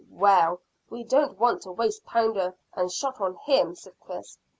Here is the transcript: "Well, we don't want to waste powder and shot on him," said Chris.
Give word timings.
"Well, 0.09 0.61
we 0.89 1.03
don't 1.03 1.37
want 1.37 1.61
to 1.61 1.71
waste 1.71 2.05
powder 2.07 2.55
and 2.73 2.91
shot 2.91 3.21
on 3.21 3.35
him," 3.35 3.75
said 3.75 3.93
Chris. 3.99 4.39